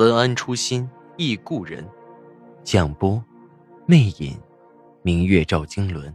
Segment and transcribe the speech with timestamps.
[0.00, 1.86] 文安初心忆故人，
[2.64, 3.22] 蒋波，
[3.84, 4.34] 魅影，
[5.02, 6.10] 明月照经纶，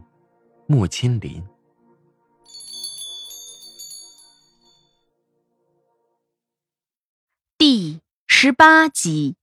[0.66, 1.40] 莫千林。
[7.56, 9.36] 第十八集。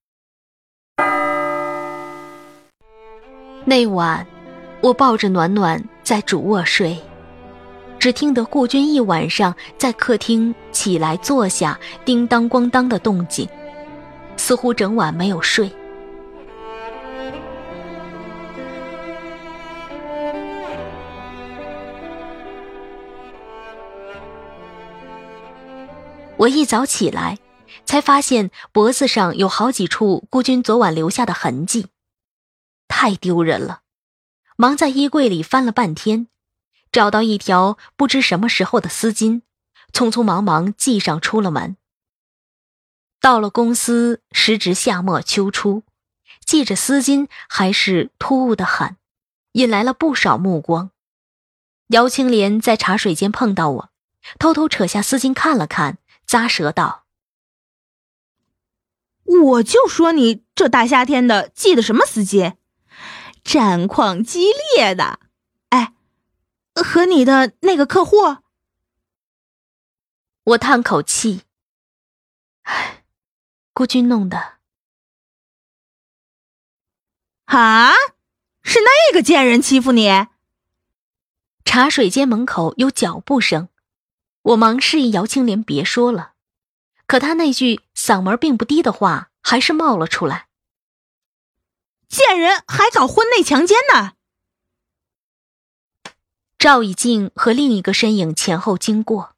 [3.64, 4.28] 那晚，
[4.82, 7.02] 我抱着暖暖在主卧睡，
[7.98, 13.48] 只听得顾军一晚上在客厅起来坐下，叮当咣当的动静。
[14.44, 15.72] 似乎整晚没有睡。
[26.36, 27.40] 我一早起来，
[27.86, 31.88] 才发现脖子上有好几处孤军昨晚留下的痕迹，
[32.90, 33.84] 太丢人了。
[34.58, 36.28] 忙在衣柜里翻了半天，
[36.92, 39.44] 找到一条不知什么时候的丝巾，
[39.94, 41.78] 匆匆忙忙系上，出了门。
[43.24, 45.84] 到了公司，时值夏末秋初，
[46.46, 48.98] 系着丝巾还是突兀的很，
[49.54, 50.92] 引来了不少目光。
[51.88, 53.90] 姚青莲在茶水间碰到我，
[54.38, 57.06] 偷偷扯下丝巾看了看，咂舌道
[59.24, 62.58] ：“我就说你这大夏天的系的什么丝巾，
[63.42, 65.20] 战况激烈的。
[65.70, 65.94] 哎，
[66.76, 68.18] 和你的那个客户。”
[70.44, 71.44] 我叹口气，
[72.64, 73.00] 唉。
[73.74, 74.60] 孤军弄的
[77.46, 77.94] 啊！
[78.62, 80.28] 是那个贱人欺负你？
[81.66, 83.70] 茶水间门口有脚步声，
[84.44, 86.34] 我忙示意姚青莲别说了，
[87.08, 90.48] 可他那句嗓门并不低的话还是冒了出来
[92.08, 94.14] ：“贱人还搞婚内强奸呢！”
[96.60, 99.36] 赵以静和另一个身影前后经过，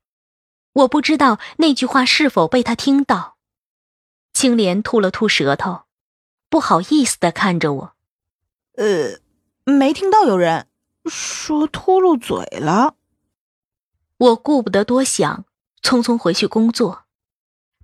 [0.74, 3.35] 我不知道那句话是否被他听到。
[4.36, 5.84] 青莲吐了吐舌头，
[6.50, 7.96] 不好意思的看着我。
[8.76, 9.22] 呃，
[9.64, 10.68] 没听到有人
[11.06, 12.96] 说秃噜嘴了。
[14.18, 15.46] 我顾不得多想，
[15.82, 17.06] 匆匆回去工作。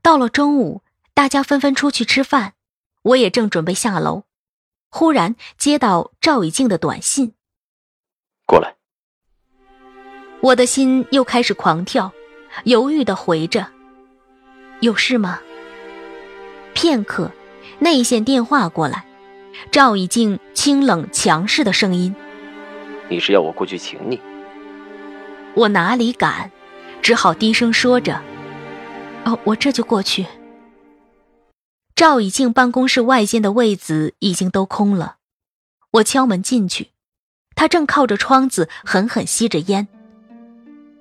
[0.02, 2.56] 到了中午，大家纷纷出去吃饭，
[3.04, 4.24] 我也正准备下楼，
[4.90, 7.34] 忽然接到赵以静的短信
[8.46, 8.76] ：“过来。”
[10.44, 12.12] 我的心又开始狂跳，
[12.66, 13.72] 犹豫的回着
[14.82, 15.40] ：“有事吗？”
[16.74, 17.32] 片刻，
[17.80, 19.06] 内线电话过来，
[19.72, 22.16] 赵以静清冷强势的声音
[23.10, 24.20] ：“你是要我过去请你？”
[25.54, 26.52] 我哪里敢，
[27.02, 28.22] 只好低声说着
[29.26, 30.26] ：“哦，我这就过去。”
[31.94, 35.18] 赵以静办公室外间的位子已经都空了，
[35.92, 36.92] 我敲门进去，
[37.54, 39.88] 他正靠着窗子狠狠吸着烟，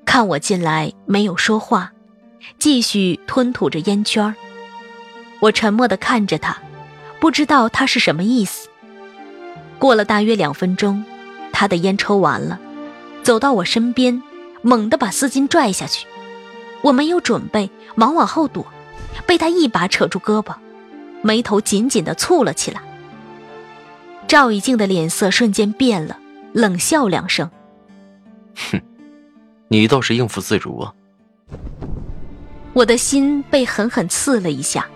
[0.04, 1.92] 看我进来没有说话，
[2.58, 4.34] 继续吞吐着烟圈儿。
[5.40, 6.56] 我沉默地看着他，
[7.18, 8.68] 不知道他是什么意思。
[9.78, 11.04] 过了大约两分钟，
[11.52, 12.60] 他的烟抽完了，
[13.22, 14.22] 走到我身边，
[14.62, 16.06] 猛地把丝巾拽下去。
[16.82, 18.66] 我没有准备，忙往后躲，
[19.26, 20.54] 被他一把扯住胳膊，
[21.22, 22.82] 眉头紧紧地蹙了起来。
[24.28, 26.18] 赵以静的脸色瞬间变了，
[26.52, 27.50] 冷笑两声
[28.70, 28.80] ：“哼，
[29.68, 30.94] 你倒是应付自如啊。”
[32.72, 34.86] 我的心被狠狠刺了一下。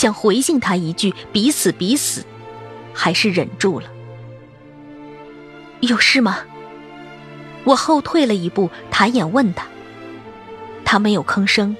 [0.00, 2.24] 想回敬他一句“彼此彼此”，
[2.94, 3.86] 还是忍住了。
[5.80, 6.38] 有事吗？
[7.64, 9.66] 我后退了一步，抬眼问他。
[10.86, 11.76] 他没有吭声，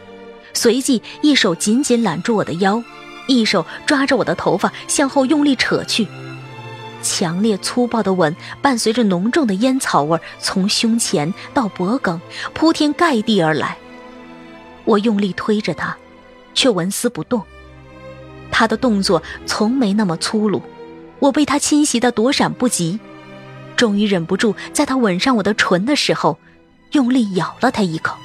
[0.52, 2.84] 随即一手紧紧揽住我的腰，
[3.26, 6.06] 一手抓着我的头发向后用力扯去。
[7.00, 12.20] 强烈粗暴的吻伴随着浓重的烟草味从胸前到脖颈
[12.52, 13.78] 铺天盖地而来。
[14.84, 15.96] 我用力推着他，
[16.52, 17.42] 却纹丝不动。
[18.60, 20.62] 他的动作从没那么粗鲁，
[21.18, 23.00] 我被他侵袭的躲闪不及，
[23.74, 26.38] 终于忍不住，在他吻上我的唇的时候，
[26.92, 28.18] 用力咬了他一口。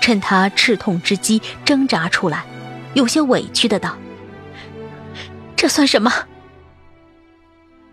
[0.00, 2.46] 趁他刺痛之机挣扎出来，
[2.94, 3.94] 有些委屈的道
[5.54, 6.10] ：“这算什么？”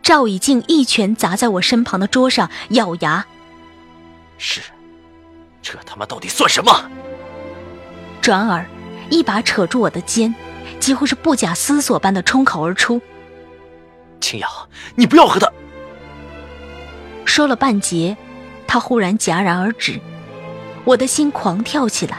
[0.01, 3.25] 赵以静一拳砸在我身旁的桌上，咬牙
[4.39, 4.61] ：“是，
[5.61, 6.89] 这他妈到底算什么？”
[8.23, 8.65] 转而，
[9.09, 10.33] 一把扯住我的肩。
[10.83, 13.01] 几乎是不假思索般的冲口而出。
[14.19, 15.49] 青瑶，你不要和他。
[17.23, 18.17] 说了半截，
[18.67, 19.97] 他忽然戛然而止，
[20.83, 22.17] 我的心狂跳起来。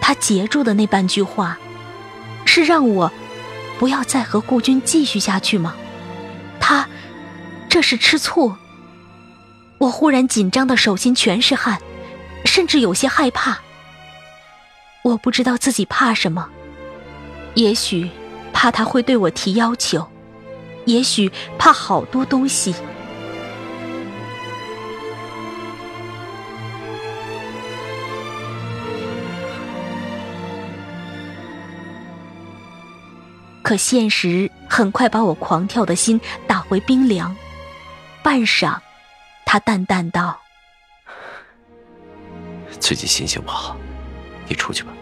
[0.00, 1.56] 他截住的那半句话，
[2.44, 3.12] 是让我
[3.78, 5.76] 不要再和顾军继续下去吗？
[6.58, 6.88] 他
[7.68, 8.52] 这是吃醋。
[9.78, 11.80] 我忽然紧张的手心全是汗，
[12.44, 13.60] 甚至有些害怕。
[15.04, 16.48] 我不知道自己怕什么，
[17.54, 18.10] 也许
[18.52, 20.06] 怕他会对我提要求，
[20.86, 22.74] 也许怕好多东西。
[33.62, 37.34] 可现实很快把我狂跳的心打回冰凉。
[38.22, 38.78] 半晌，
[39.46, 40.38] 他淡淡道
[42.80, 43.76] ：“最近心情不好，
[44.48, 44.92] 你出去吧。”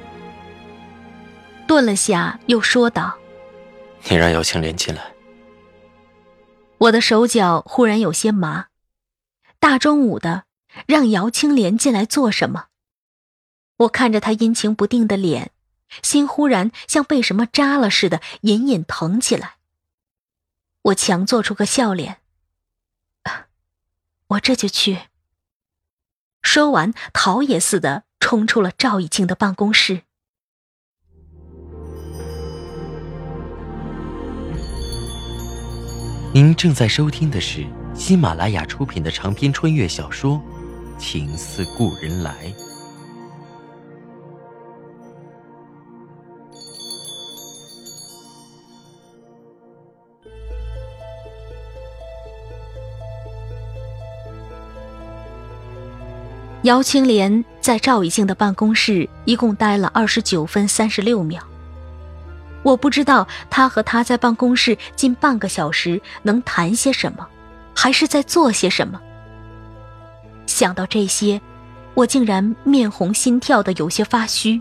[1.66, 3.18] 顿了下，又说道
[4.08, 5.12] ：“你让姚青莲进来。”
[6.78, 8.66] 我的手脚忽然有些麻。
[9.58, 10.44] 大中午的，
[10.86, 12.66] 让姚青莲进来做什么？
[13.78, 15.52] 我看着她阴晴不定的脸。
[16.02, 19.56] 心忽然像被什么扎了似的，隐隐疼起来。
[20.84, 22.22] 我强做出个笑脸，
[24.28, 25.02] 我这就去。
[26.40, 30.04] 说完，逃也似的冲出了赵以静的办公室。
[36.34, 37.62] 您正在收听的是
[37.92, 40.40] 喜马拉雅出品的长篇穿越小说
[40.98, 42.32] 《情似故人来》。
[56.62, 61.51] 姚青莲在赵以静的办公室一共待了二十九分三十六秒。
[62.62, 67.26] 我不知道他和他在办公室近半个小时能谈些什么，
[67.74, 69.00] 还是在做些什么。
[70.46, 71.40] 想到这些，
[71.94, 74.60] 我竟然面红心跳的有些发虚。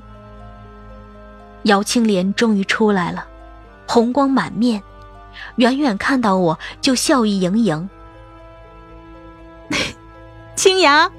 [1.63, 3.27] 姚青莲终于出来了，
[3.87, 4.81] 红光满面，
[5.57, 7.89] 远远看到我就笑意盈盈。
[10.55, 11.11] 青阳。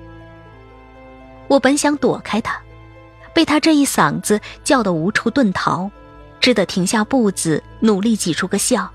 [1.49, 2.61] 我本想躲开他，
[3.33, 5.91] 被他这一嗓子叫得无处遁逃，
[6.43, 8.91] 只得停下步子，努力挤出个笑。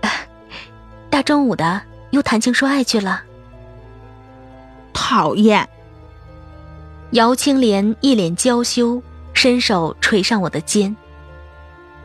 [1.10, 3.20] 大中午的又谈情说爱去了，
[4.92, 5.68] 讨厌！
[7.10, 9.02] 姚青莲一脸娇羞，
[9.32, 10.96] 伸手捶上我的肩。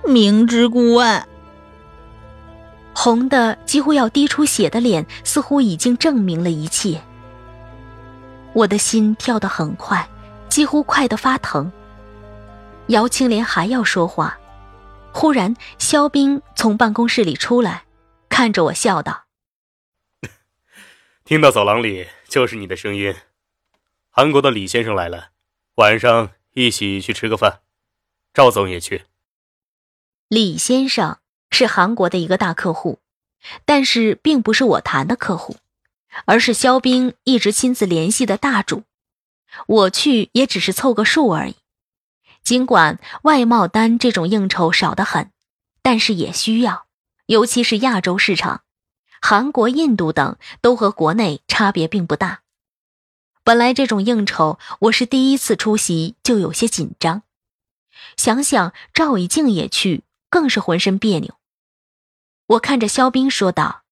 [0.04, 1.24] 明知故问。
[2.96, 7.00] 红的几乎要滴出血的脸，似乎已经证明了一切。
[8.54, 10.08] 我的心跳得很快，
[10.50, 11.72] 几乎快得发疼。
[12.88, 14.38] 姚青莲还要说话，
[15.14, 17.86] 忽然肖冰从办公室里出来，
[18.30, 19.26] 看着我笑道
[21.24, 23.16] ：“听到走廊里就是你的声音。
[24.10, 25.30] 韩国的李先生来了，
[25.76, 27.62] 晚上一起去吃个饭，
[28.34, 29.06] 赵总也去。”
[30.28, 31.20] 李先生
[31.52, 33.00] 是韩国的一个大客户，
[33.66, 35.58] 但是并不是我谈的客户。
[36.26, 38.84] 而是肖冰一直亲自联系的大主，
[39.66, 41.56] 我去也只是凑个数而已。
[42.44, 45.32] 尽管外贸单这种应酬少得很，
[45.82, 46.88] 但是也需要，
[47.27, 48.63] 尤其是亚洲市场，
[49.22, 52.41] 韩国、印度等都和国内差别并不大。
[53.46, 57.24] 本来这种应酬我是第一次出席，就有些紧张。
[58.18, 61.36] 想想赵以静也去，更是浑身别扭。
[62.48, 63.84] 我看着肖冰说道。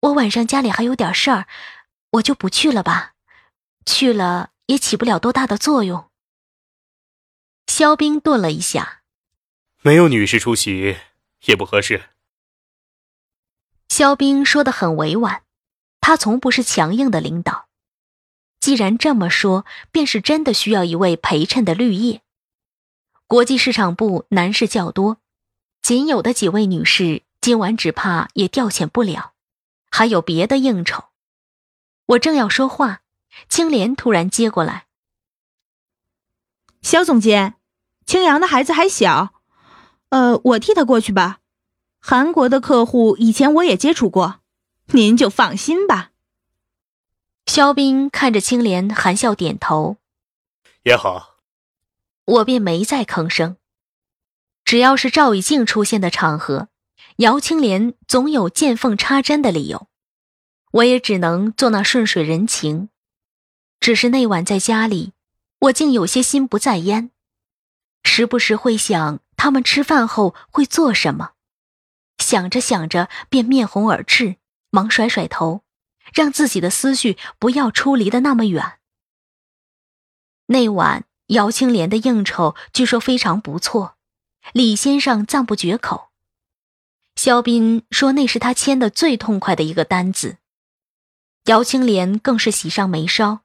[0.00, 1.46] 我晚上家里还有点事儿，
[2.10, 3.12] 我就不去了吧。
[3.86, 6.10] 去了也起不了多大的作用。
[7.82, 9.02] 肖冰顿了一下，
[9.80, 10.98] 没有女士出席
[11.46, 12.10] 也不合适。
[13.88, 15.42] 肖冰说的很委婉，
[16.00, 17.66] 他从不是强硬的领导。
[18.60, 22.22] 既然这么说，便是真的需要一位陪衬的绿叶。
[23.26, 25.16] 国际市场部男士较多，
[25.82, 29.32] 仅有的几位女士今晚只怕也调遣不了。
[29.90, 31.06] 还有别的应酬，
[32.06, 33.02] 我正要说话，
[33.48, 34.86] 青莲突然接过来
[36.80, 37.56] ：“肖总监，
[38.06, 39.34] 青阳的孩子还小，
[40.10, 41.38] 呃，我替他过去吧。
[42.00, 44.40] 韩国的客户以前我也接触过，
[44.86, 46.10] 您就放心吧。”
[47.46, 49.96] 肖斌看着青莲，含笑点头
[50.84, 51.38] ：“也好。”
[52.24, 53.56] 我便没再吭声。
[54.64, 56.68] 只要是赵以静出现的场合。
[57.16, 59.86] 姚青莲总有见缝插针的理由，
[60.70, 62.88] 我也只能做那顺水人情。
[63.80, 65.12] 只是那晚在家里，
[65.58, 67.10] 我竟有些心不在焉。
[68.04, 71.32] 时不时会想他们吃饭后会做什么，
[72.18, 74.36] 想着想着便面红耳赤，
[74.70, 75.62] 忙甩甩头，
[76.12, 78.78] 让自己的思绪不要出离的那么远。
[80.46, 83.96] 那晚姚青莲的应酬据说非常不错，
[84.52, 86.10] 李先生赞不绝口。
[87.16, 90.38] 肖斌说那是他签的最痛快的一个单子，
[91.44, 93.40] 姚青莲更是喜上眉梢。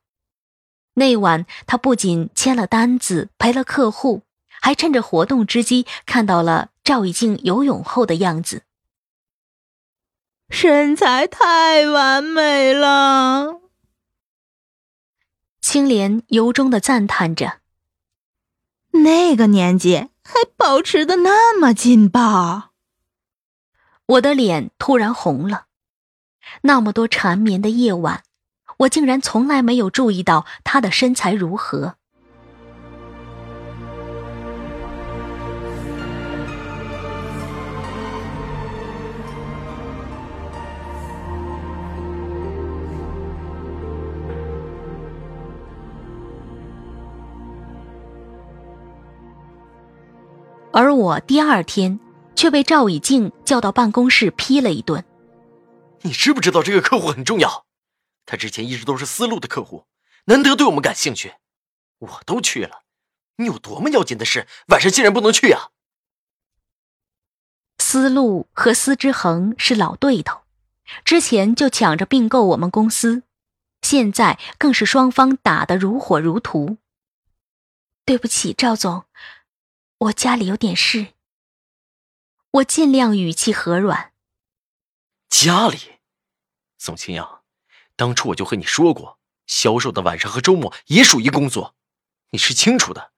[0.95, 4.23] 那晚他不仅签了单子，陪了客户，
[4.67, 8.63] 还趁着活动之机看到了赵以静游泳后的样子，
[10.49, 13.61] 身材太完美了。
[15.61, 17.61] 青莲由衷的赞叹着
[18.91, 22.73] ：“那个年纪还保持的那么劲爆。”
[24.05, 25.67] 我的脸突然红了。
[26.63, 28.25] 那么多缠绵的夜晚，
[28.79, 31.96] 我竟然从来没有注意到她的身材如何。
[50.77, 51.99] 而我第二天。
[52.37, 55.03] 却被赵以静叫到办公室批了一顿。
[56.03, 57.65] 你知不知道这个客户很重要？
[58.27, 59.85] 他之前一直都是思路的客户，
[60.25, 61.33] 难得对我们感兴趣，
[61.97, 62.83] 我都去了，
[63.37, 65.71] 你有多么要紧的事，晚上竟然不能去啊？
[67.79, 70.41] 思路和司之恒是老对头，
[71.03, 73.23] 之前就抢着并购我们公司，
[73.81, 76.77] 现在更是双方打得如火如荼。
[78.05, 79.05] 对不起，赵总，
[79.99, 81.13] 我家里有点事。
[82.51, 84.13] 我尽量语气和软。
[85.27, 85.99] 家里，
[86.77, 87.43] 宋清扬，
[87.95, 91.75] 当初我就和你说过，销售的晚上和周末也属于工作，
[92.29, 93.11] 你是清楚的。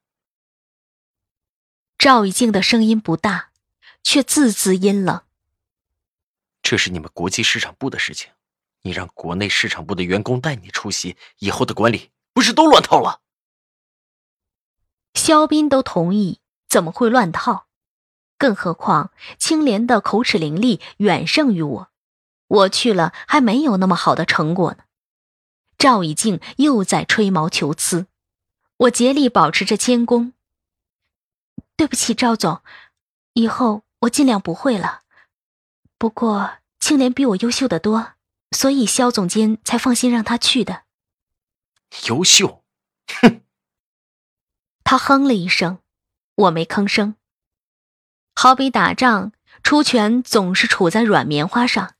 [1.98, 3.52] 赵以静的声音不大，
[4.02, 5.26] 却字字阴冷。
[6.62, 8.32] 这是你们国际市场部的事情，
[8.84, 13.22] 你让国内市场部的员工带你出席，以后的管理不是都乱套了？
[15.14, 16.40] 肖斌都同意，
[16.70, 17.66] 怎么会乱套？
[18.38, 21.90] 更何况青莲的口齿伶俐远胜于我，
[22.48, 24.84] 我去了还没有那么好的成果呢。
[25.78, 28.08] 赵以静又在吹毛求疵，
[28.78, 30.32] 我竭力保持着谦恭。
[31.76, 32.62] 对不起，赵总，
[33.34, 35.02] 以后我尽量不会了。
[35.98, 38.14] 不过青莲比我优秀的多，
[38.52, 40.84] 所以肖总监才放心让他去的。
[42.08, 42.64] 优秀？
[43.22, 43.42] 哼！
[44.84, 45.80] 他哼了一声，
[46.40, 47.16] 我没吭声。
[48.34, 51.96] 好比打仗，出拳总是杵在软棉花上。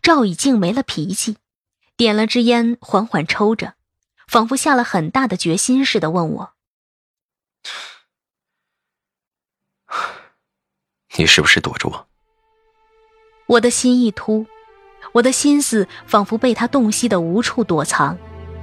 [0.00, 1.36] 赵以静没了脾气，
[1.96, 3.74] 点了支烟，缓缓抽着，
[4.26, 6.52] 仿佛下了很大的决心似的，问我
[11.16, 12.06] ：“你是不是躲着我？”
[13.46, 14.46] 我的心一突，
[15.12, 18.16] 我的心思仿佛被他洞悉的无处躲藏，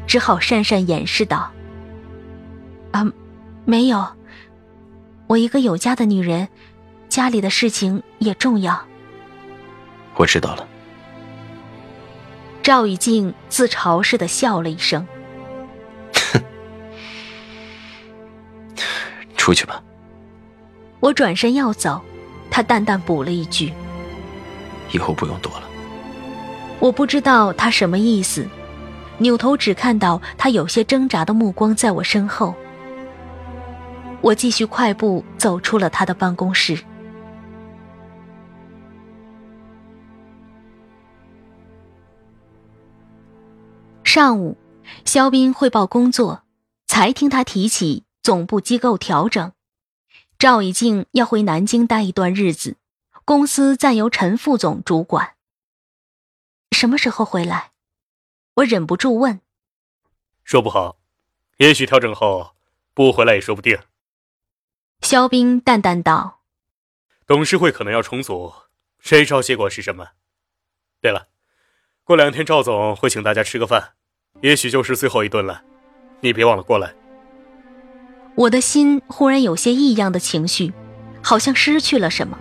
[0.08, 1.52] 只好讪讪掩饰道
[2.94, 3.04] ：“啊，
[3.66, 4.16] 没有，
[5.32, 6.50] 我一个有家的女人。”
[7.08, 8.82] 家里的事情也重要。
[10.16, 10.66] 我知道了。
[12.64, 15.06] 赵以静自嘲似的笑了一声。
[16.14, 16.42] 哼，
[19.36, 19.84] 出去吧。
[21.02, 22.00] 我转身要走，
[22.50, 23.74] 他淡淡补了一句
[24.94, 25.68] ：“以后不用躲了。”
[26.80, 28.48] 我不知道他什么意思，
[29.18, 32.56] 扭头只看到他有些挣扎的目光在我身后。
[34.22, 36.84] 我继续快步走出了他的办公室。
[44.04, 44.58] 上午，
[45.06, 46.44] 肖斌汇报工作，
[46.86, 49.54] 才听他提起总部机构调整，
[50.38, 52.76] 赵以静要回南京待一段日子，
[53.24, 55.36] 公司暂由陈副总主管。
[56.72, 57.72] 什么时候回来？
[58.56, 59.40] 我忍不住问。
[60.44, 60.98] 说不好，
[61.58, 62.52] 也许调整后
[62.94, 63.80] 不回来也说不定。
[65.02, 66.42] 肖冰淡淡道
[67.28, 68.54] ：“董事会可能要重组，
[69.00, 70.10] 谁知道结果是什么？
[71.02, 71.28] 对了，
[72.04, 73.94] 过两天赵总会请大家吃个饭。”
[74.42, 75.64] 也许就是最后一顿了，
[76.22, 76.96] 你别忘了过来。
[78.36, 80.72] 我的心忽然有些异样的情绪，
[81.22, 82.40] 好像失去了什么。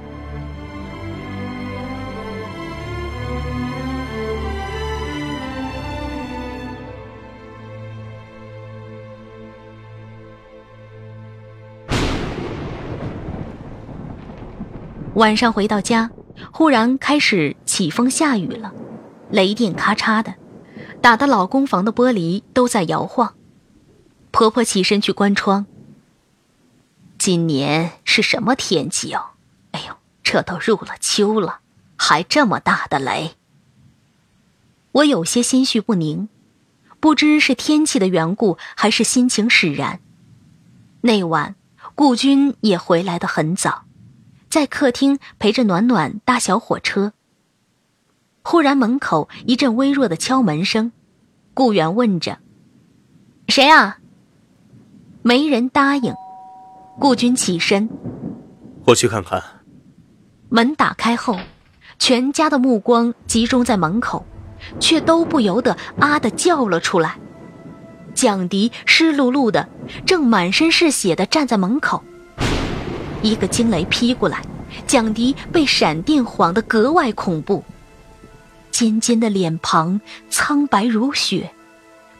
[15.20, 16.10] 晚上回到家，
[16.50, 18.72] 忽然开始起风下雨了，
[19.30, 20.34] 雷电咔嚓的。
[21.02, 23.34] 打的老公房的玻璃都在摇晃，
[24.30, 25.66] 婆婆起身去关窗。
[27.18, 29.32] 今年是什么天气哦？
[29.72, 31.58] 哎呦，这都入了秋了，
[31.96, 33.32] 还这么大的雷。
[34.92, 36.30] 我有些心绪不宁，
[36.98, 40.00] 不知是天气的缘故，还是心情使然。
[41.02, 41.56] 那晚，
[41.94, 43.84] 顾军也回来的很早，
[44.50, 47.12] 在客厅陪着暖暖搭小火车。
[48.42, 50.90] 忽然门口一阵微弱的敲门声，
[51.54, 52.38] 顾源问着
[53.46, 53.98] ：“谁啊？”
[55.22, 56.12] 没人答应。
[56.98, 57.88] 顾军起身，
[58.86, 59.42] 我去看看。
[60.48, 61.38] 门打开后，
[61.98, 64.26] 全家的目光集中在门口，
[64.80, 67.16] 却都不由得啊的叫了出来。
[68.14, 69.68] 蒋迪湿漉漉的，
[70.04, 72.02] 正满身是血的站在门口。
[73.22, 74.42] 一个惊雷劈过来，
[74.86, 77.64] 蒋迪被闪电晃得格外恐怖。
[78.70, 80.00] 尖尖的脸庞
[80.30, 81.50] 苍白如雪，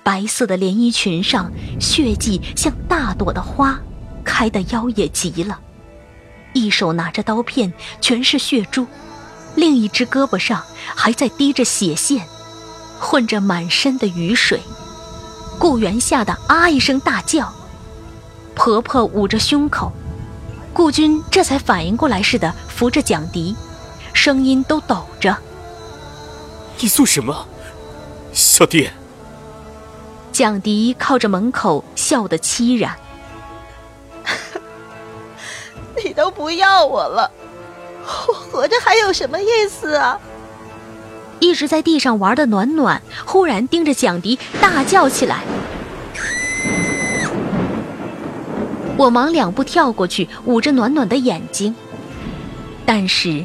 [0.03, 3.81] 白色的连衣裙上血迹像大朵的花。
[4.23, 5.59] 开的妖冶极了，
[6.53, 8.87] 一手拿着刀片，全是血珠，
[9.57, 10.63] 另一只胳膊上
[10.95, 12.27] 还在滴着血线，
[13.01, 14.61] 混着满身的雨水。
[15.59, 17.53] 顾源吓得啊一声大叫，
[18.55, 19.91] 婆婆捂着胸口，
[20.73, 23.55] 顾军这才反应过来似的扶着蒋迪，
[24.13, 25.37] 声音都抖着
[26.79, 27.47] ：“你做什么，
[28.33, 28.89] 小弟？”
[30.33, 32.97] 蒋迪靠着门口，笑得凄然。
[36.03, 37.31] 你都不要我了，
[38.29, 40.19] 我活着还有什么意思啊？
[41.41, 45.43] 一直在地上玩的暖暖忽然盯着蒋迪大叫起来。
[49.01, 51.75] 我忙两步跳过去捂着暖暖的眼睛，
[52.85, 53.43] 但是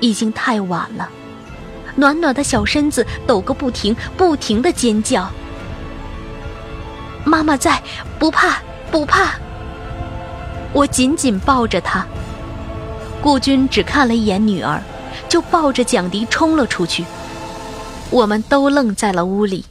[0.00, 1.08] 已经太晚了，
[1.94, 5.30] 暖暖的小身子抖个不停，不停的尖叫。
[7.24, 7.80] 妈妈在，
[8.18, 8.60] 不怕，
[8.90, 9.36] 不怕。
[10.72, 12.04] 我紧紧抱着她，
[13.22, 14.82] 顾军只看了一眼女儿，
[15.28, 17.04] 就抱着蒋迪冲了出去。
[18.10, 19.66] 我们都愣在了屋里。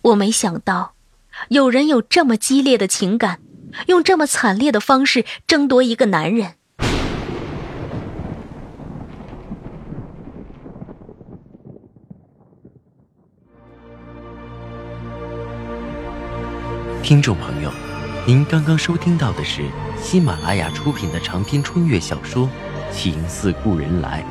[0.00, 0.94] 我没想到，
[1.48, 3.40] 有人有这么激烈的情感，
[3.86, 6.54] 用这么惨烈的方式争夺一个男人。
[17.02, 17.70] 听众朋友。
[18.26, 19.60] 您刚刚收听到的是
[20.02, 22.48] 喜马拉雅出品的长篇穿越小说
[22.90, 24.24] 《情似故人来》，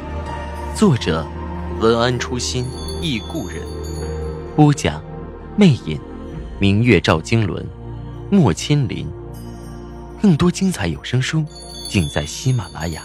[0.75, 1.23] 作者
[1.79, 2.65] 文安初心
[3.03, 3.61] 忆故人，
[4.55, 4.99] 播讲
[5.55, 5.99] 魅影，
[6.57, 7.63] 明月照经纶，
[8.31, 9.07] 莫千林。
[10.23, 11.43] 更多精彩有声书
[11.89, 13.03] 尽在喜马拉雅。